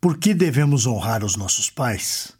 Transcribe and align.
Por 0.00 0.16
que 0.16 0.32
devemos 0.32 0.86
honrar 0.86 1.24
os 1.24 1.34
nossos 1.34 1.70
pais? 1.70 2.32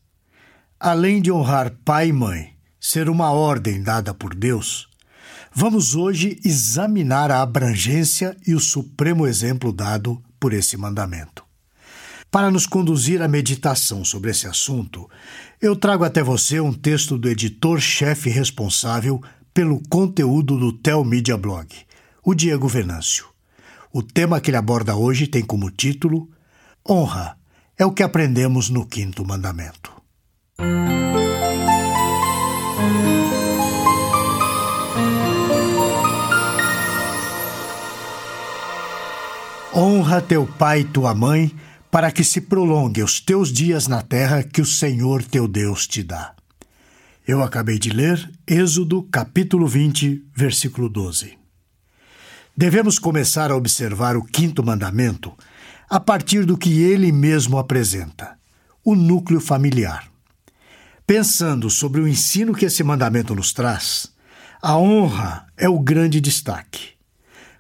Além 0.79 1.21
de 1.21 1.33
honrar 1.33 1.73
pai 1.85 2.09
e 2.09 2.13
mãe, 2.13 2.55
ser 2.81 3.09
uma 3.09 3.33
ordem 3.33 3.83
dada 3.83 4.15
por 4.15 4.33
Deus, 4.33 4.89
vamos 5.53 5.97
hoje 5.97 6.39
examinar 6.45 7.33
a 7.33 7.43
abrangência 7.43 8.37
e 8.47 8.55
o 8.55 8.61
supremo 8.61 9.27
exemplo 9.27 9.73
dado 9.73 10.23
por 10.39 10.53
esse 10.53 10.77
mandamento. 10.77 11.45
Para 12.31 12.49
nos 12.49 12.65
conduzir 12.65 13.21
à 13.23 13.27
meditação 13.27 14.05
sobre 14.05 14.31
esse 14.31 14.47
assunto, 14.47 15.11
eu 15.61 15.75
trago 15.75 16.05
até 16.05 16.23
você 16.23 16.61
um 16.61 16.73
texto 16.73 17.19
do 17.19 17.29
editor-chefe 17.29 18.31
responsável 18.31 19.21
pelo 19.53 19.83
conteúdo 19.89 20.57
do 20.57 20.73
Tel 20.73 21.03
Media 21.03 21.37
Blog, 21.37 21.75
o 22.23 22.35
Diego 22.35 22.69
Venâncio. 22.69 23.27
O 23.93 24.01
tema 24.01 24.41
que 24.41 24.49
ele 24.49 24.57
aborda 24.57 24.95
hoje 24.95 25.27
tem 25.27 25.43
como 25.43 25.73
título 25.73 26.31
Honra 26.89 27.38
é 27.79 27.87
o 27.87 27.93
que 27.93 28.03
aprendemos 28.03 28.69
no 28.69 28.85
quinto 28.85 29.25
mandamento. 29.25 29.93
Honra 39.73 40.21
teu 40.21 40.45
pai 40.45 40.81
e 40.81 40.85
tua 40.85 41.15
mãe, 41.15 41.55
para 41.89 42.11
que 42.11 42.25
se 42.25 42.41
prolongue 42.41 43.03
os 43.03 43.21
teus 43.21 43.53
dias 43.53 43.87
na 43.87 44.03
terra 44.03 44.43
que 44.43 44.61
o 44.61 44.67
Senhor 44.67 45.23
teu 45.23 45.47
Deus 45.47 45.87
te 45.87 46.03
dá. 46.03 46.35
Eu 47.27 47.43
acabei 47.43 47.79
de 47.79 47.91
ler 47.91 48.29
Êxodo 48.45 49.05
capítulo 49.05 49.69
20, 49.69 50.25
versículo 50.35 50.89
12. 50.89 51.39
Devemos 52.57 52.99
começar 52.99 53.53
a 53.53 53.57
observar 53.57 54.17
o 54.17 54.25
quinto 54.25 54.65
mandamento 54.65 55.33
a 55.89 55.99
partir 55.99 56.45
do 56.45 56.59
que 56.59 56.83
ele 56.83 57.11
mesmo 57.11 57.59
apresenta, 57.59 58.37
o 58.85 58.95
núcleo 58.95 59.41
familiar. 59.41 60.09
Pensando 61.07 61.71
sobre 61.71 62.01
o 62.01 62.09
ensino 62.09 62.55
que 62.55 62.67
esse 62.67 62.85
mandamento 62.85 63.35
nos 63.35 63.53
traz, 63.53 64.13
a 64.61 64.77
honra 64.77 65.47
é 65.57 65.69
o 65.69 65.79
grande 65.79 66.21
destaque. 66.21 66.91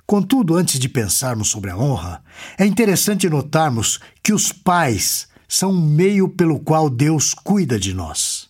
Contudo, 0.06 0.56
antes 0.56 0.78
de 0.78 0.88
pensarmos 0.88 1.48
sobre 1.48 1.70
a 1.70 1.76
honra, 1.76 2.22
é 2.58 2.66
interessante 2.66 3.28
notarmos 3.28 4.00
que 4.22 4.32
os 4.32 4.52
pais 4.52 5.28
são 5.46 5.70
um 5.70 5.80
meio 5.80 6.28
pelo 6.28 6.60
qual 6.60 6.90
Deus 6.90 7.32
cuida 7.32 7.78
de 7.78 7.94
nós. 7.94 8.48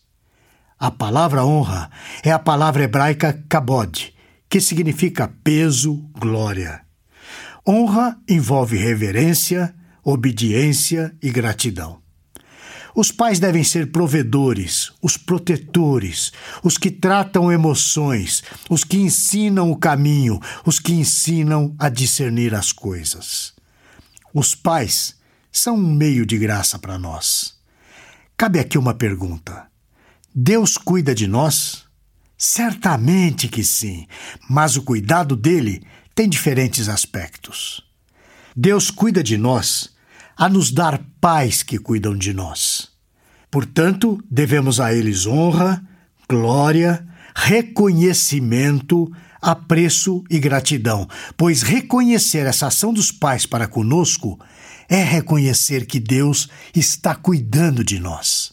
A 0.78 0.90
palavra 0.90 1.44
honra 1.44 1.90
é 2.22 2.30
a 2.30 2.38
palavra 2.38 2.84
hebraica 2.84 3.44
kabod, 3.48 4.14
que 4.48 4.60
significa 4.60 5.32
peso, 5.42 5.96
glória. 6.18 6.82
Honra 7.66 8.16
envolve 8.28 8.76
reverência, 8.76 9.74
obediência 10.10 11.14
e 11.22 11.30
gratidão. 11.30 12.00
Os 12.94 13.12
pais 13.12 13.38
devem 13.38 13.62
ser 13.62 13.92
provedores, 13.92 14.90
os 15.02 15.18
protetores, 15.18 16.32
os 16.64 16.78
que 16.78 16.90
tratam 16.90 17.52
emoções, 17.52 18.42
os 18.70 18.84
que 18.84 18.96
ensinam 18.96 19.70
o 19.70 19.76
caminho, 19.76 20.40
os 20.64 20.78
que 20.78 20.94
ensinam 20.94 21.76
a 21.78 21.90
discernir 21.90 22.54
as 22.54 22.72
coisas. 22.72 23.52
Os 24.32 24.54
pais 24.54 25.16
são 25.52 25.76
um 25.76 25.94
meio 25.94 26.24
de 26.24 26.38
graça 26.38 26.78
para 26.78 26.98
nós. 26.98 27.54
Cabe 28.34 28.58
aqui 28.58 28.78
uma 28.78 28.94
pergunta: 28.94 29.66
Deus 30.34 30.78
cuida 30.78 31.14
de 31.14 31.26
nós? 31.26 31.84
Certamente 32.38 33.46
que 33.46 33.62
sim, 33.62 34.06
mas 34.48 34.76
o 34.76 34.82
cuidado 34.82 35.36
dele 35.36 35.82
tem 36.14 36.28
diferentes 36.28 36.88
aspectos. 36.88 37.82
Deus 38.56 38.90
cuida 38.90 39.22
de 39.22 39.36
nós 39.36 39.97
a 40.38 40.48
nos 40.48 40.70
dar 40.70 41.02
pais 41.20 41.64
que 41.64 41.78
cuidam 41.78 42.16
de 42.16 42.32
nós. 42.32 42.90
Portanto, 43.50 44.22
devemos 44.30 44.78
a 44.78 44.94
eles 44.94 45.26
honra, 45.26 45.82
glória, 46.28 47.04
reconhecimento, 47.34 49.10
apreço 49.42 50.22
e 50.30 50.38
gratidão, 50.38 51.08
pois 51.36 51.62
reconhecer 51.62 52.46
essa 52.46 52.68
ação 52.68 52.92
dos 52.92 53.10
pais 53.10 53.46
para 53.46 53.66
conosco 53.66 54.38
é 54.88 55.02
reconhecer 55.02 55.86
que 55.86 55.98
Deus 55.98 56.48
está 56.74 57.16
cuidando 57.16 57.82
de 57.82 57.98
nós. 57.98 58.52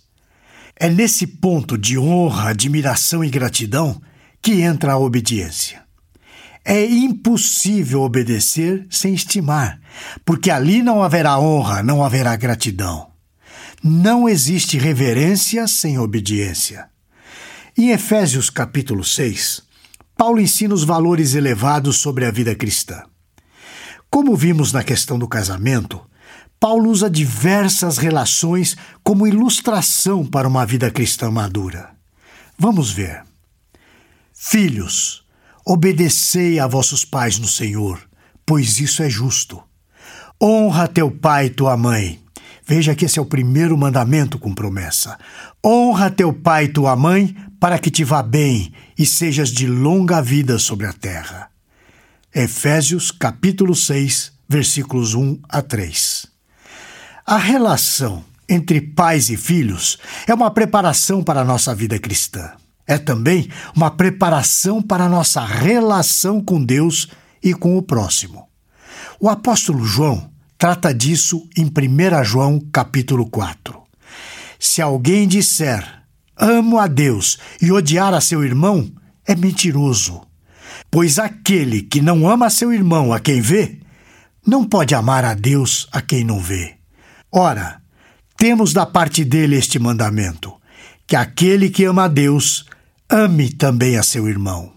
É 0.76 0.90
nesse 0.90 1.28
ponto 1.28 1.78
de 1.78 1.98
honra, 1.98 2.50
admiração 2.50 3.24
e 3.24 3.30
gratidão 3.30 4.02
que 4.42 4.62
entra 4.62 4.94
a 4.94 4.98
obediência. 4.98 5.85
É 6.68 6.84
impossível 6.84 8.02
obedecer 8.02 8.88
sem 8.90 9.14
estimar, 9.14 9.80
porque 10.26 10.50
ali 10.50 10.82
não 10.82 11.04
haverá 11.04 11.38
honra, 11.38 11.84
não 11.84 12.04
haverá 12.04 12.36
gratidão. 12.36 13.12
Não 13.84 14.28
existe 14.28 14.76
reverência 14.80 15.68
sem 15.68 16.00
obediência. 16.00 16.90
Em 17.78 17.92
Efésios 17.92 18.50
capítulo 18.50 19.04
6, 19.04 19.62
Paulo 20.18 20.40
ensina 20.40 20.74
os 20.74 20.84
valores 20.84 21.36
elevados 21.36 21.98
sobre 21.98 22.26
a 22.26 22.32
vida 22.32 22.56
cristã. 22.56 23.04
Como 24.10 24.36
vimos 24.36 24.74
na 24.74 24.84
questão 24.84 25.20
do 25.20 25.28
casamento, 25.28 26.02
Paulo 26.60 26.90
usa 26.90 27.10
diversas 27.10 28.00
relações 28.00 28.76
como 29.04 29.28
ilustração 29.28 30.26
para 30.26 30.48
uma 30.48 30.66
vida 30.66 30.90
cristã 30.90 31.30
madura. 31.30 31.92
Vamos 32.58 32.90
ver. 32.90 33.24
Filhos, 34.34 35.25
Obedecei 35.68 36.60
a 36.60 36.68
vossos 36.68 37.04
pais 37.04 37.40
no 37.40 37.48
Senhor, 37.48 38.00
pois 38.46 38.80
isso 38.80 39.02
é 39.02 39.10
justo. 39.10 39.64
Honra 40.40 40.88
teu 40.88 41.10
pai 41.10 41.48
e 41.48 41.50
tua 41.50 41.76
mãe. 41.76 42.20
Veja 42.68 42.94
que 42.94 43.06
esse 43.06 43.18
é 43.18 43.22
o 43.22 43.26
primeiro 43.26 43.76
mandamento 43.76 44.38
com 44.38 44.54
promessa. 44.54 45.18
Honra 45.66 46.12
teu 46.12 46.32
pai 46.32 46.66
e 46.66 46.70
tua 46.70 46.96
mãe, 46.96 47.36
para 47.60 47.80
que 47.80 47.90
te 47.90 48.04
vá 48.04 48.22
bem 48.22 48.74
e 48.96 49.08
sejas 49.08 49.50
de 49.50 49.66
longa 49.66 50.22
vida 50.22 50.60
sobre 50.60 50.86
a 50.86 50.94
terra. 50.94 51.50
Efésios 52.34 53.10
capítulo 53.10 53.74
6, 53.74 54.34
versículos 54.48 55.16
1 55.16 55.40
a 55.50 55.64
3. 55.64 56.28
A 57.26 57.38
relação 57.38 58.24
entre 58.48 58.80
pais 58.80 59.32
e 59.32 59.38
filhos 59.38 59.98
é 60.28 60.34
uma 60.34 60.52
preparação 60.52 61.24
para 61.24 61.42
a 61.42 61.46
nossa 61.46 61.74
vida 61.74 61.98
cristã. 61.98 62.52
É 62.88 62.98
também 62.98 63.50
uma 63.76 63.90
preparação 63.90 64.82
para 64.82 65.06
a 65.06 65.10
nossa 65.10 65.44
relação 65.44 66.42
com 66.42 66.64
Deus 66.64 67.10
e 67.42 67.54
com 67.54 67.78
o 67.78 67.82
próximo. 67.82 68.48
O 69.20 69.30
apóstolo 69.30 69.84
João 69.84 70.30
trata 70.58 70.94
disso 70.94 71.48
em 71.58 71.66
1 71.66 72.24
João 72.24 72.60
capítulo 72.72 73.26
4. 73.28 73.82
Se 74.60 74.82
alguém 74.82 75.28
disser 75.28 76.04
amo 76.38 76.80
a 76.80 76.88
Deus 76.88 77.38
e 77.62 77.72
odiar 77.72 78.14
a 78.14 78.22
seu 78.22 78.44
irmão, 78.44 78.92
é 79.26 79.36
mentiroso. 79.36 80.22
Pois 80.92 81.18
aquele 81.18 81.82
que 81.82 82.02
não 82.02 82.30
ama 82.30 82.50
seu 82.50 82.74
irmão 82.74 83.14
a 83.14 83.20
quem 83.20 83.42
vê, 83.42 83.80
não 84.46 84.64
pode 84.64 84.94
amar 84.94 85.26
a 85.26 85.34
Deus 85.34 85.88
a 85.92 86.02
quem 86.02 86.24
não 86.24 86.40
vê. 86.40 86.76
Ora, 87.32 87.82
temos 88.38 88.74
da 88.74 88.86
parte 88.86 89.24
dele 89.24 89.56
este 89.56 89.80
mandamento: 89.80 90.54
que 91.08 91.16
aquele 91.16 91.70
que 91.70 91.86
ama 91.86 92.06
a 92.06 92.08
Deus 92.08 92.66
ame 93.10 93.52
também 93.52 93.98
a 93.98 94.04
seu 94.04 94.28
irmão. 94.28 94.74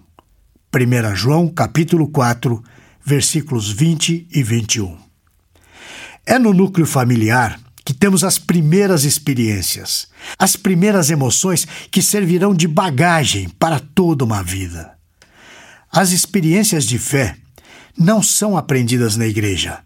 1 0.74 1.16
João 1.16 1.48
capítulo 1.48 2.08
4, 2.08 2.62
versículos 3.04 3.70
20 3.70 4.28
e 4.30 4.42
21. 4.42 4.98
É 6.26 6.38
no 6.38 6.52
núcleo 6.52 6.86
familiar 6.86 7.58
que 7.84 7.94
temos 7.94 8.22
as 8.22 8.38
primeiras 8.38 9.04
experiências, 9.04 10.08
as 10.38 10.56
primeiras 10.56 11.08
emoções 11.08 11.66
que 11.90 12.02
servirão 12.02 12.54
de 12.54 12.68
bagagem 12.68 13.48
para 13.48 13.80
toda 13.80 14.24
uma 14.24 14.42
vida. 14.42 14.98
As 15.90 16.12
experiências 16.12 16.84
de 16.84 16.98
fé 16.98 17.34
não 17.96 18.22
são 18.22 18.58
aprendidas 18.58 19.16
na 19.16 19.26
igreja, 19.26 19.80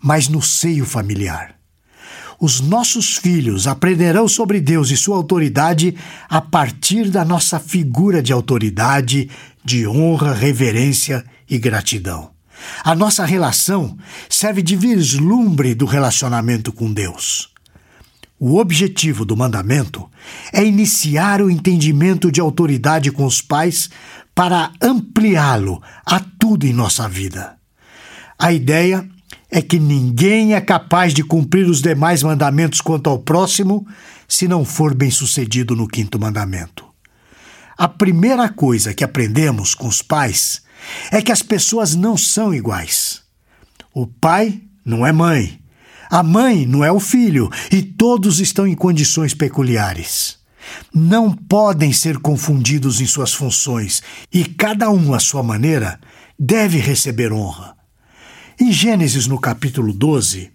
mas 0.00 0.28
no 0.28 0.40
seio 0.40 0.86
familiar 0.86 1.57
os 2.40 2.60
nossos 2.60 3.16
filhos 3.16 3.66
aprenderão 3.66 4.28
sobre 4.28 4.60
Deus 4.60 4.90
e 4.90 4.96
sua 4.96 5.16
autoridade 5.16 5.96
a 6.28 6.40
partir 6.40 7.10
da 7.10 7.24
nossa 7.24 7.58
figura 7.58 8.22
de 8.22 8.32
autoridade, 8.32 9.28
de 9.64 9.86
honra, 9.86 10.32
reverência 10.32 11.24
e 11.48 11.58
gratidão. 11.58 12.30
A 12.84 12.94
nossa 12.94 13.24
relação 13.24 13.96
serve 14.28 14.62
de 14.62 14.76
vislumbre 14.76 15.74
do 15.74 15.84
relacionamento 15.84 16.72
com 16.72 16.92
Deus. 16.92 17.50
O 18.38 18.58
objetivo 18.58 19.24
do 19.24 19.36
mandamento 19.36 20.08
é 20.52 20.64
iniciar 20.64 21.42
o 21.42 21.50
entendimento 21.50 22.30
de 22.30 22.40
autoridade 22.40 23.10
com 23.10 23.24
os 23.24 23.42
pais 23.42 23.90
para 24.32 24.70
ampliá-lo 24.80 25.82
a 26.06 26.20
tudo 26.20 26.64
em 26.64 26.72
nossa 26.72 27.08
vida. 27.08 27.56
A 28.38 28.52
ideia 28.52 29.08
é 29.50 29.62
que 29.62 29.78
ninguém 29.78 30.54
é 30.54 30.60
capaz 30.60 31.14
de 31.14 31.22
cumprir 31.22 31.66
os 31.66 31.80
demais 31.80 32.22
mandamentos 32.22 32.80
quanto 32.80 33.08
ao 33.08 33.18
próximo 33.18 33.86
se 34.26 34.46
não 34.46 34.64
for 34.64 34.94
bem-sucedido 34.94 35.74
no 35.74 35.88
quinto 35.88 36.18
mandamento. 36.18 36.84
A 37.76 37.88
primeira 37.88 38.48
coisa 38.48 38.92
que 38.92 39.04
aprendemos 39.04 39.74
com 39.74 39.86
os 39.86 40.02
pais 40.02 40.62
é 41.10 41.22
que 41.22 41.32
as 41.32 41.42
pessoas 41.42 41.94
não 41.94 42.16
são 42.16 42.52
iguais. 42.52 43.22
O 43.94 44.06
pai 44.06 44.60
não 44.84 45.06
é 45.06 45.12
mãe, 45.12 45.60
A 46.10 46.22
mãe 46.22 46.64
não 46.66 46.82
é 46.82 46.90
o 46.90 46.98
filho, 46.98 47.50
e 47.70 47.82
todos 47.82 48.40
estão 48.40 48.66
em 48.66 48.74
condições 48.74 49.34
peculiares. 49.34 50.38
Não 50.92 51.30
podem 51.30 51.92
ser 51.92 52.18
confundidos 52.18 53.00
em 53.00 53.06
suas 53.06 53.34
funções, 53.34 54.02
e 54.32 54.44
cada 54.44 54.90
um 54.90 55.12
à 55.12 55.20
sua 55.20 55.42
maneira 55.42 56.00
deve 56.38 56.78
receber 56.78 57.30
honra. 57.30 57.77
Em 58.60 58.72
Gênesis, 58.72 59.28
no 59.28 59.38
capítulo 59.38 59.92
12, 59.92 60.50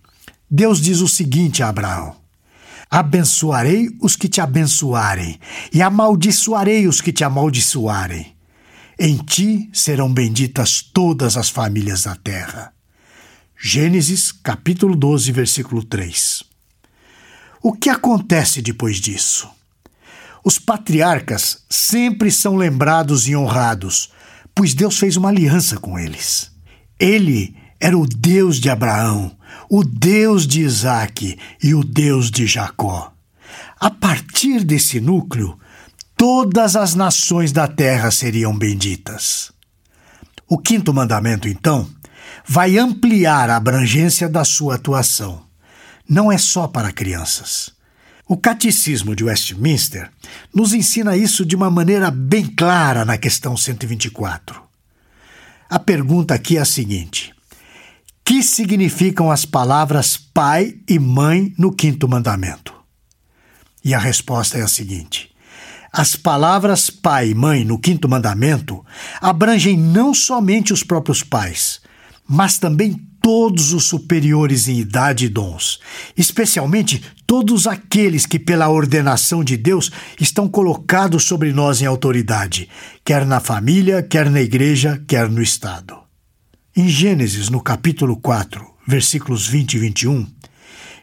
Deus 0.51 0.81
diz 0.81 0.99
o 0.99 1.07
seguinte 1.07 1.63
a 1.63 1.69
Abraão: 1.69 2.13
Abençoarei 2.91 3.95
os 4.01 4.17
que 4.17 4.27
te 4.27 4.41
abençoarem, 4.41 5.39
e 5.71 5.81
amaldiçoarei 5.81 6.85
os 6.85 6.99
que 6.99 7.13
te 7.13 7.23
amaldiçoarem. 7.23 8.35
Em 8.99 9.15
ti 9.19 9.69
serão 9.71 10.13
benditas 10.13 10.81
todas 10.81 11.37
as 11.37 11.49
famílias 11.49 12.03
da 12.03 12.13
terra. 12.13 12.73
Gênesis, 13.57 14.33
capítulo 14.33 14.97
12, 14.97 15.31
versículo 15.31 15.81
3. 15.81 16.43
O 17.61 17.71
que 17.71 17.89
acontece 17.89 18.61
depois 18.61 18.97
disso? 18.97 19.49
Os 20.43 20.59
patriarcas 20.59 21.63
sempre 21.69 22.29
são 22.29 22.57
lembrados 22.57 23.29
e 23.29 23.35
honrados, 23.35 24.11
pois 24.53 24.73
Deus 24.73 24.99
fez 24.99 25.15
uma 25.15 25.29
aliança 25.29 25.77
com 25.77 25.97
eles. 25.97 26.51
Ele 26.99 27.62
era 27.83 27.97
o 27.97 28.07
Deus 28.07 28.61
de 28.61 28.69
Abraão, 28.69 29.35
o 29.69 29.83
Deus 29.83 30.47
de 30.47 30.61
Isaque 30.61 31.37
e 31.61 31.75
o 31.75 31.83
Deus 31.83 32.31
de 32.31 32.47
Jacó. 32.47 33.11
A 33.77 33.91
partir 33.91 34.63
desse 34.63 35.01
núcleo, 35.01 35.59
todas 36.15 36.77
as 36.77 36.95
nações 36.95 37.51
da 37.51 37.67
terra 37.67 38.09
seriam 38.09 38.57
benditas. 38.57 39.51
O 40.47 40.57
quinto 40.57 40.93
mandamento, 40.93 41.45
então, 41.45 41.85
vai 42.47 42.77
ampliar 42.77 43.49
a 43.49 43.57
abrangência 43.57 44.29
da 44.29 44.45
sua 44.45 44.75
atuação. 44.75 45.43
Não 46.07 46.31
é 46.31 46.37
só 46.37 46.69
para 46.69 46.89
crianças. 46.89 47.69
O 48.25 48.37
Catecismo 48.37 49.13
de 49.13 49.25
Westminster 49.25 50.09
nos 50.55 50.73
ensina 50.73 51.17
isso 51.17 51.45
de 51.45 51.53
uma 51.53 51.69
maneira 51.69 52.09
bem 52.09 52.45
clara 52.45 53.03
na 53.03 53.17
questão 53.17 53.57
124. 53.57 54.63
A 55.69 55.79
pergunta 55.79 56.33
aqui 56.33 56.55
é 56.55 56.61
a 56.61 56.65
seguinte: 56.65 57.33
que 58.25 58.41
significam 58.41 59.29
as 59.29 59.45
palavras 59.45 60.17
pai 60.17 60.75
e 60.87 60.97
mãe 60.97 61.53
no 61.57 61.73
quinto 61.73 62.07
mandamento? 62.07 62.73
E 63.83 63.93
a 63.93 63.99
resposta 63.99 64.57
é 64.57 64.61
a 64.61 64.67
seguinte: 64.67 65.29
as 65.91 66.15
palavras 66.15 66.89
pai 66.89 67.29
e 67.29 67.35
mãe 67.35 67.65
no 67.65 67.77
quinto 67.77 68.07
mandamento 68.07 68.83
abrangem 69.21 69.77
não 69.77 70.13
somente 70.13 70.71
os 70.71 70.83
próprios 70.83 71.21
pais, 71.21 71.81
mas 72.27 72.57
também 72.57 72.93
todos 73.21 73.73
os 73.73 73.85
superiores 73.85 74.67
em 74.67 74.79
idade 74.79 75.25
e 75.25 75.29
dons, 75.29 75.79
especialmente 76.17 77.01
todos 77.27 77.67
aqueles 77.67 78.25
que, 78.25 78.37
pela 78.37 78.69
ordenação 78.69 79.43
de 79.43 79.55
Deus, 79.55 79.91
estão 80.19 80.47
colocados 80.47 81.23
sobre 81.23 81.53
nós 81.53 81.81
em 81.81 81.85
autoridade, 81.85 82.69
quer 83.03 83.25
na 83.25 83.39
família, 83.39 84.03
quer 84.03 84.29
na 84.29 84.41
igreja, 84.41 85.01
quer 85.07 85.29
no 85.29 85.41
Estado. 85.41 86.02
Em 86.75 86.89
Gênesis, 86.89 87.49
no 87.49 87.61
capítulo 87.61 88.17
4, 88.17 88.65
versículos 88.87 89.47
20 89.47 89.75
e 89.75 89.77
21, 89.77 90.27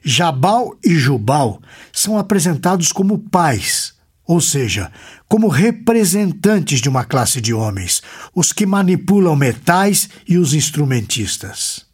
Jabal 0.03 0.77
e 0.85 0.97
Jubal 0.97 1.63
são 1.93 2.19
apresentados 2.19 2.91
como 2.91 3.21
pais, 3.21 3.95
ou 4.27 4.41
seja, 4.41 4.91
como 5.29 5.47
representantes 5.47 6.81
de 6.81 6.89
uma 6.89 7.05
classe 7.05 7.41
de 7.41 7.55
homens, 7.55 8.03
os 8.35 8.53
que 8.53 8.67
manipulam 8.67 9.37
metais 9.37 10.09
e 10.27 10.39
os 10.39 10.55
instrumentistas. 10.55 11.87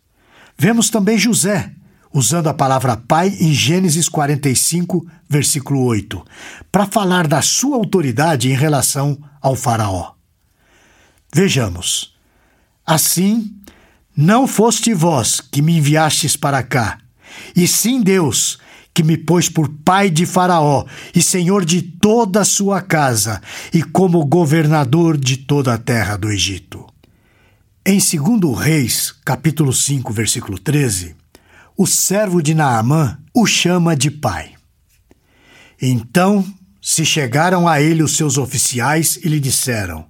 Vemos 0.57 0.89
também 0.89 1.19
José, 1.19 1.71
usando 2.11 2.47
a 2.47 2.55
palavra 2.55 2.97
pai 2.97 3.37
em 3.39 3.53
Gênesis 3.53 4.09
45, 4.09 5.07
versículo 5.29 5.83
8, 5.83 6.25
para 6.73 6.87
falar 6.87 7.27
da 7.27 7.43
sua 7.43 7.77
autoridade 7.77 8.51
em 8.51 8.55
relação 8.55 9.19
ao 9.39 9.55
Faraó. 9.55 10.15
Vejamos. 11.35 12.17
Assim, 12.87 13.53
não 14.17 14.47
foste 14.47 14.95
vós 14.95 15.41
que 15.41 15.61
me 15.61 15.77
enviastes 15.77 16.37
para 16.37 16.63
cá, 16.63 16.99
e 17.55 17.69
sim 17.69 18.01
Deus, 18.01 18.59
que 18.95 19.03
me 19.03 19.19
pôs 19.19 19.51
por 19.51 19.69
pai 19.69 20.09
de 20.09 20.25
Faraó 20.25 20.87
e 21.15 21.21
senhor 21.21 21.67
de 21.67 21.83
toda 21.83 22.41
a 22.41 22.45
sua 22.45 22.81
casa, 22.81 23.43
e 23.75 23.83
como 23.83 24.25
governador 24.25 25.19
de 25.19 25.37
toda 25.37 25.75
a 25.75 25.79
terra 25.79 26.17
do 26.17 26.31
Egito. 26.31 26.87
Em 27.85 27.99
2 27.99 28.59
Reis, 28.59 29.15
capítulo 29.25 29.73
5, 29.73 30.13
versículo 30.13 30.59
13, 30.59 31.15
o 31.77 31.87
servo 31.87 32.43
de 32.43 32.55
Naamã 32.55 33.19
o 33.35 33.45
chama 33.45 33.95
de 33.95 34.11
pai. 34.11 34.55
Então 35.81 36.43
se 36.81 37.05
chegaram 37.05 37.69
a 37.69 37.83
ele 37.83 38.03
os 38.03 38.17
seus 38.17 38.39
oficiais 38.39 39.19
e 39.23 39.29
lhe 39.29 39.39
disseram: 39.39 40.07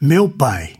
Meu 0.00 0.28
pai, 0.28 0.74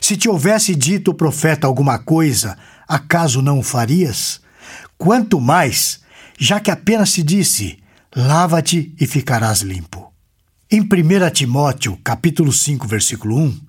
se 0.00 0.16
te 0.16 0.28
houvesse 0.28 0.74
dito 0.74 1.10
o 1.10 1.14
profeta 1.14 1.66
alguma 1.66 1.98
coisa, 1.98 2.56
acaso 2.86 3.42
não 3.42 3.58
o 3.58 3.62
farias? 3.62 4.40
Quanto 4.98 5.40
mais, 5.40 6.00
já 6.38 6.60
que 6.60 6.70
apenas 6.70 7.10
se 7.10 7.22
disse: 7.22 7.78
lava-te 8.14 8.94
e 9.00 9.06
ficarás 9.06 9.60
limpo. 9.60 10.12
Em 10.70 10.80
1 10.80 11.30
Timóteo, 11.32 11.98
capítulo 12.02 12.52
5, 12.52 12.86
versículo 12.88 13.38
1, 13.38 13.60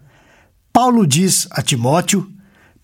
Paulo 0.74 1.06
diz 1.06 1.48
a 1.52 1.62
Timóteo 1.62 2.32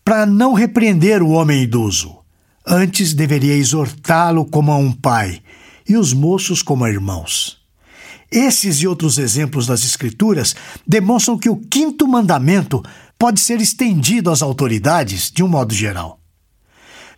para 0.03 0.25
não 0.25 0.53
repreender 0.53 1.23
o 1.23 1.29
homem 1.29 1.63
idoso. 1.63 2.17
Antes 2.65 3.13
deveria 3.13 3.55
exortá-lo 3.55 4.45
como 4.45 4.71
a 4.71 4.77
um 4.77 4.91
pai 4.91 5.41
e 5.87 5.97
os 5.97 6.13
moços 6.13 6.61
como 6.61 6.85
a 6.85 6.89
irmãos. 6.89 7.61
Esses 8.31 8.81
e 8.81 8.87
outros 8.87 9.17
exemplos 9.17 9.67
das 9.67 9.83
Escrituras 9.83 10.55
demonstram 10.87 11.37
que 11.37 11.49
o 11.49 11.57
quinto 11.57 12.07
mandamento 12.07 12.83
pode 13.23 13.39
ser 13.39 13.61
estendido 13.61 14.29
às 14.29 14.41
autoridades 14.41 15.31
de 15.31 15.41
um 15.41 15.47
modo 15.47 15.73
geral. 15.73 16.19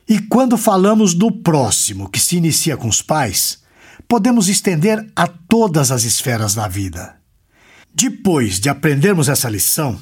E 0.07 0.19
quando 0.19 0.55
falamos 0.55 1.15
do 1.15 1.31
próximo, 1.31 2.07
que 2.07 2.19
se 2.19 2.37
inicia 2.37 2.77
com 2.77 2.87
os 2.87 3.01
pais, 3.01 3.63
podemos 4.07 4.47
estender 4.47 5.03
a 5.15 5.25
todas 5.25 5.89
as 5.89 6.03
esferas 6.03 6.53
da 6.53 6.67
vida. 6.67 7.15
Depois 7.91 8.59
de 8.59 8.69
aprendermos 8.69 9.29
essa 9.29 9.49
lição, 9.49 9.99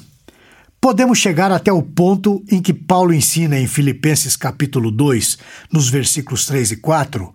podemos 0.78 1.16
chegar 1.16 1.50
até 1.50 1.72
o 1.72 1.82
ponto 1.82 2.44
em 2.50 2.60
que 2.60 2.74
Paulo 2.74 3.14
ensina 3.14 3.58
em 3.58 3.66
Filipenses 3.66 4.36
capítulo 4.36 4.90
2, 4.90 5.38
nos 5.72 5.88
versículos 5.88 6.44
3 6.44 6.72
e 6.72 6.76
4, 6.76 7.34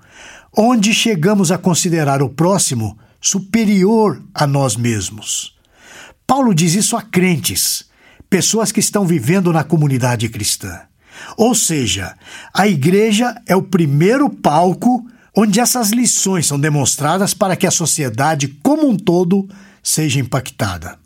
onde 0.56 0.94
chegamos 0.94 1.52
a 1.52 1.58
considerar 1.58 2.22
o 2.22 2.30
próximo 2.30 3.00
superior 3.20 4.22
a 4.32 4.46
nós 4.46 4.76
mesmos. 4.76 5.58
Paulo 6.28 6.54
diz 6.54 6.76
isso 6.76 6.96
a 6.96 7.02
crentes, 7.02 7.89
pessoas 8.30 8.72
que 8.72 8.80
estão 8.80 9.06
vivendo 9.06 9.52
na 9.52 9.64
comunidade 9.64 10.30
cristã. 10.30 10.82
Ou 11.36 11.54
seja, 11.56 12.16
a 12.54 12.68
igreja 12.68 13.36
é 13.46 13.56
o 13.56 13.64
primeiro 13.64 14.30
palco 14.30 15.06
onde 15.36 15.60
essas 15.60 15.90
lições 15.92 16.48
são 16.48 16.60
demonstradas 16.60 17.34
para 17.34 17.56
que 17.56 17.68
a 17.68 17.72
sociedade 17.72 18.48
como 18.62 18.88
um 18.88 18.98
todo 18.98 19.48
seja 19.82 20.20
impactada. 20.20 20.98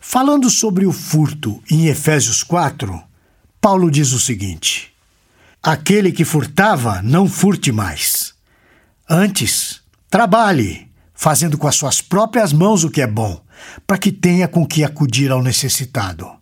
Falando 0.00 0.50
sobre 0.50 0.86
o 0.86 0.92
furto 0.92 1.62
em 1.70 1.86
Efésios 1.86 2.42
4, 2.42 3.00
Paulo 3.60 3.90
diz 3.90 4.12
o 4.12 4.18
seguinte: 4.18 4.92
Aquele 5.62 6.10
que 6.10 6.24
furtava, 6.24 7.00
não 7.02 7.28
furte 7.28 7.70
mais. 7.70 8.34
Antes, 9.08 9.80
trabalhe, 10.08 10.89
fazendo 11.20 11.58
com 11.58 11.68
as 11.68 11.76
suas 11.76 12.00
próprias 12.00 12.52
mãos 12.52 12.84
o 12.84 12.90
que 12.90 13.02
é 13.02 13.06
bom, 13.06 13.40
para 13.86 13.98
que 13.98 14.10
tenha 14.10 14.48
com 14.48 14.66
que 14.66 14.82
acudir 14.82 15.30
ao 15.30 15.42
necessitado 15.42 16.40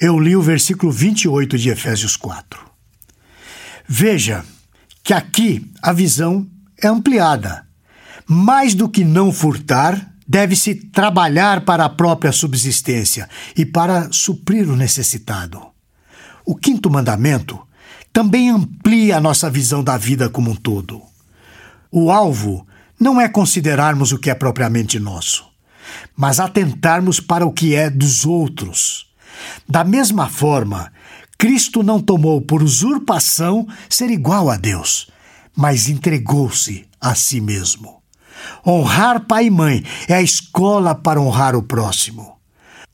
eu 0.00 0.18
li 0.18 0.34
o 0.34 0.40
versículo 0.40 0.90
28 0.90 1.58
de 1.58 1.68
Efésios 1.68 2.16
4. 2.16 2.58
Veja 3.86 4.42
que 5.04 5.12
aqui 5.12 5.70
a 5.82 5.92
visão 5.92 6.48
é 6.82 6.88
ampliada. 6.88 7.66
Mais 8.26 8.74
do 8.74 8.88
que 8.88 9.04
não 9.04 9.30
furtar, 9.30 10.14
deve-se 10.26 10.74
trabalhar 10.74 11.62
para 11.62 11.84
a 11.84 11.88
própria 11.88 12.32
subsistência 12.32 13.28
e 13.54 13.66
para 13.66 14.10
suprir 14.10 14.70
o 14.70 14.76
necessitado. 14.76 15.60
O 16.46 16.56
quinto 16.56 16.88
mandamento 16.88 17.60
também 18.12 18.48
amplia 18.48 19.18
a 19.18 19.20
nossa 19.20 19.50
visão 19.50 19.84
da 19.84 19.98
vida 19.98 20.30
como 20.30 20.52
um 20.52 20.56
todo. 20.56 21.02
O 21.92 22.10
alvo 22.10 22.66
não 23.00 23.20
é 23.20 23.28
considerarmos 23.28 24.12
o 24.12 24.18
que 24.18 24.30
é 24.30 24.34
propriamente 24.34 24.98
nosso, 24.98 25.48
mas 26.14 26.38
atentarmos 26.38 27.18
para 27.18 27.46
o 27.46 27.52
que 27.52 27.74
é 27.74 27.88
dos 27.88 28.26
outros 28.26 29.10
da 29.68 29.84
mesma 29.84 30.28
forma, 30.28 30.92
Cristo 31.38 31.82
não 31.82 32.00
tomou 32.00 32.40
por 32.40 32.62
usurpação 32.62 33.66
ser 33.88 34.10
igual 34.10 34.50
a 34.50 34.56
Deus, 34.56 35.10
mas 35.56 35.88
entregou-se 35.88 36.86
a 37.00 37.14
si 37.14 37.40
mesmo. 37.40 38.02
Honrar 38.66 39.26
pai 39.26 39.46
e 39.46 39.50
mãe 39.50 39.84
é 40.08 40.14
a 40.14 40.22
escola 40.22 40.94
para 40.94 41.20
honrar 41.20 41.54
o 41.54 41.62
próximo. 41.62 42.38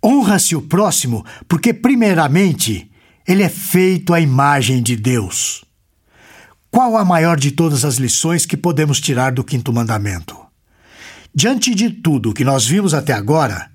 Honra-se 0.05 0.55
o 0.55 0.63
próximo 0.63 1.25
porque, 1.49 1.73
primeiramente, 1.73 2.91
ele 3.27 3.43
é 3.43 3.49
feito 3.49 4.15
à 4.15 4.21
imagem 4.21 4.83
de 4.83 4.97
Deus. 4.97 5.65
Qual 6.77 6.95
a 6.99 7.07
maior 7.07 7.41
de 7.41 7.53
todas 7.53 7.87
as 7.87 7.95
lições 7.95 8.45
que 8.45 8.55
podemos 8.55 9.01
tirar 9.01 9.33
do 9.33 9.43
quinto 9.43 9.73
mandamento? 9.73 10.37
Diante 11.35 11.75
de 11.75 11.89
tudo 11.89 12.35
que 12.35 12.45
nós 12.45 12.67
vimos 12.67 12.93
até 12.93 13.15
agora, 13.15 13.71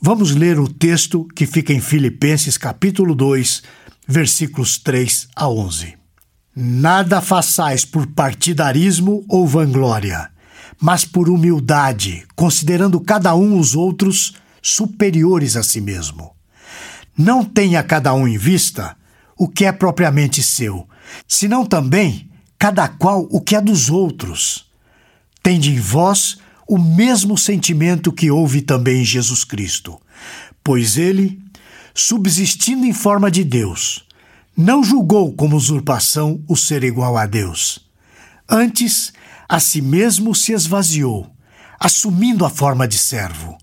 vamos 0.00 0.34
ler 0.34 0.58
o 0.58 0.66
texto 0.66 1.28
que 1.36 1.44
fica 1.44 1.74
em 1.74 1.80
Filipenses 1.82 2.56
capítulo 2.56 3.14
2, 3.14 3.62
versículos 4.06 4.78
3 4.78 5.28
a 5.36 5.46
11. 5.46 5.94
Nada 6.56 7.20
façais 7.20 7.84
por 7.84 8.06
partidarismo 8.06 9.26
ou 9.28 9.46
vanglória, 9.46 10.30
mas 10.80 11.04
por 11.04 11.28
humildade, 11.28 12.24
considerando 12.34 12.98
cada 12.98 13.34
um 13.34 13.58
os 13.58 13.76
outros 13.76 14.36
superiores 14.62 15.54
a 15.54 15.62
si 15.62 15.82
mesmo. 15.82 16.34
Não 17.14 17.44
tenha 17.44 17.82
cada 17.82 18.14
um 18.14 18.26
em 18.26 18.38
vista 18.38 18.96
o 19.36 19.46
que 19.46 19.66
é 19.66 19.70
propriamente 19.70 20.42
seu, 20.42 20.88
senão 21.26 21.66
também 21.66 22.27
cada 22.58 22.88
qual 22.88 23.26
o 23.30 23.40
que 23.40 23.54
é 23.54 23.60
dos 23.60 23.88
outros. 23.88 24.66
Tende 25.42 25.70
em 25.70 25.78
vós 25.78 26.38
o 26.66 26.78
mesmo 26.78 27.38
sentimento 27.38 28.12
que 28.12 28.30
houve 28.30 28.60
também 28.60 29.02
em 29.02 29.04
Jesus 29.04 29.44
Cristo, 29.44 29.98
pois 30.62 30.98
ele, 30.98 31.40
subsistindo 31.94 32.84
em 32.84 32.92
forma 32.92 33.30
de 33.30 33.44
Deus, 33.44 34.04
não 34.56 34.82
julgou 34.82 35.32
como 35.32 35.56
usurpação 35.56 36.42
o 36.48 36.56
ser 36.56 36.82
igual 36.82 37.16
a 37.16 37.26
Deus. 37.26 37.78
Antes, 38.48 39.12
a 39.48 39.60
si 39.60 39.80
mesmo 39.80 40.34
se 40.34 40.52
esvaziou, 40.52 41.30
assumindo 41.78 42.44
a 42.44 42.50
forma 42.50 42.86
de 42.86 42.98
servo, 42.98 43.56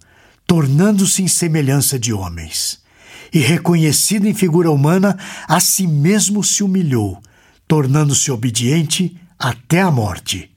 tornando-se 0.48 1.22
em 1.22 1.28
semelhança 1.28 2.00
de 2.00 2.14
homens 2.14 2.80
e 3.34 3.40
reconhecido 3.40 4.28
em 4.28 4.34
figura 4.34 4.72
humana, 4.72 5.18
a 5.48 5.60
si 5.60 5.86
mesmo 5.86 6.44
se 6.44 6.64
humilhou, 6.64 7.22
tornando-se 7.68 8.32
obediente 8.32 9.16
até 9.38 9.82
a 9.82 9.92
morte 9.92 10.50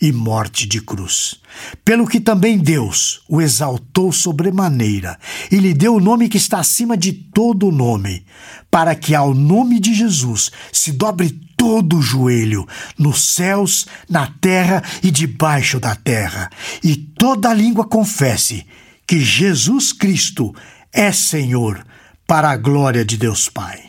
e 0.00 0.12
morte 0.12 0.66
de 0.66 0.80
cruz. 0.80 1.36
Pelo 1.84 2.06
que 2.06 2.20
também 2.20 2.58
Deus 2.58 3.22
o 3.28 3.40
exaltou 3.40 4.12
sobremaneira 4.12 5.18
e 5.50 5.56
lhe 5.56 5.72
deu 5.72 5.94
o 5.94 6.00
nome 6.00 6.28
que 6.28 6.36
está 6.36 6.58
acima 6.58 6.96
de 6.96 7.12
todo 7.12 7.70
nome, 7.70 8.24
para 8.70 8.94
que 8.94 9.14
ao 9.14 9.32
nome 9.32 9.78
de 9.78 9.94
Jesus 9.94 10.50
se 10.72 10.92
dobre 10.92 11.30
todo 11.56 11.98
o 11.98 12.02
joelho, 12.02 12.66
nos 12.98 13.22
céus, 13.24 13.86
na 14.08 14.26
terra 14.26 14.82
e 15.02 15.10
debaixo 15.10 15.80
da 15.80 15.94
terra, 15.94 16.50
e 16.82 16.96
toda 16.96 17.54
língua 17.54 17.86
confesse 17.86 18.66
que 19.06 19.20
Jesus 19.20 19.92
Cristo 19.92 20.54
é 20.92 21.12
Senhor 21.12 21.84
para 22.26 22.50
a 22.50 22.56
glória 22.56 23.04
de 23.04 23.16
Deus 23.16 23.48
Pai. 23.48 23.80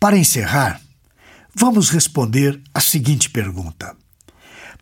Para 0.00 0.18
encerrar, 0.18 0.80
vamos 1.54 1.90
responder 1.90 2.60
a 2.74 2.80
seguinte 2.80 3.30
pergunta: 3.30 3.96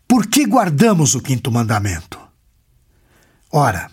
Por 0.07 0.27
que 0.27 0.45
guardamos 0.45 1.15
o 1.15 1.21
quinto 1.21 1.51
mandamento? 1.51 2.19
Ora, 3.51 3.89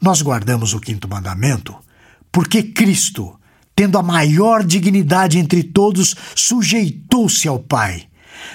nós 0.00 0.22
guardamos 0.22 0.74
o 0.74 0.80
quinto 0.80 1.08
mandamento 1.08 1.76
porque 2.32 2.62
Cristo, 2.62 3.38
tendo 3.76 3.98
a 3.98 4.02
maior 4.02 4.64
dignidade 4.64 5.38
entre 5.38 5.62
todos, 5.62 6.16
sujeitou-se 6.34 7.46
ao 7.46 7.58
Pai, 7.58 8.08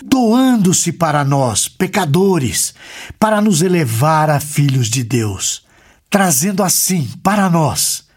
doando-se 0.04 0.92
para 0.92 1.24
nós, 1.24 1.68
pecadores, 1.68 2.74
para 3.20 3.40
nos 3.40 3.62
elevar 3.62 4.32
a 4.32 4.40
filhos 4.40 4.90
de 4.90 5.04
Deus, 5.04 5.64
trazendo 6.10 6.64
assim 6.64 7.08
para 7.22 7.50
nós 7.50 8.08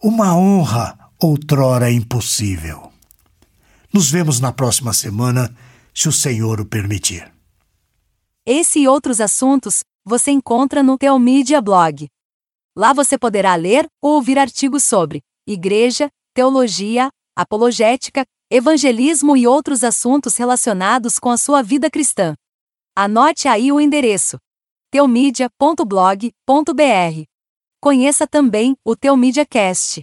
uma 0.00 0.36
honra 0.36 0.96
outrora 1.18 1.90
impossível. 1.90 2.87
Nos 3.92 4.10
vemos 4.10 4.38
na 4.38 4.52
próxima 4.52 4.92
semana, 4.92 5.54
se 5.94 6.08
o 6.08 6.12
Senhor 6.12 6.60
o 6.60 6.66
permitir. 6.66 7.32
Esse 8.44 8.80
e 8.80 8.88
outros 8.88 9.20
assuntos 9.20 9.82
você 10.04 10.30
encontra 10.30 10.82
no 10.82 10.98
Teomídia 10.98 11.60
Blog. 11.60 12.06
Lá 12.76 12.92
você 12.92 13.18
poderá 13.18 13.54
ler 13.54 13.86
ou 14.02 14.14
ouvir 14.14 14.38
artigos 14.38 14.84
sobre 14.84 15.22
igreja, 15.46 16.10
teologia, 16.34 17.08
apologética, 17.34 18.24
evangelismo 18.50 19.36
e 19.36 19.46
outros 19.46 19.82
assuntos 19.82 20.36
relacionados 20.36 21.18
com 21.18 21.30
a 21.30 21.38
sua 21.38 21.62
vida 21.62 21.90
cristã. 21.90 22.34
Anote 22.94 23.48
aí 23.48 23.72
o 23.72 23.80
endereço: 23.80 24.38
teomídia.blog.br. 24.90 27.22
Conheça 27.80 28.26
também 28.26 28.76
o 28.84 28.94
Teomídia 28.94 29.46
Cast 29.46 30.02